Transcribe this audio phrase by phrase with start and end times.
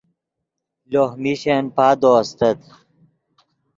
[0.91, 2.59] لوہ میشن پادو استت